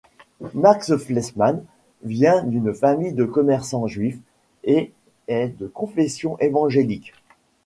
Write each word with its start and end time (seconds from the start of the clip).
Max 0.55 0.97
Fleischmann 0.97 1.63
vient 2.01 2.41
d'une 2.41 2.73
famille 2.73 3.13
de 3.13 3.23
commerçants 3.23 3.85
juifs 3.85 4.17
et 4.63 4.91
est 5.27 5.49
de 5.59 5.67
confession 5.67 6.39
évangélique. 6.39 7.13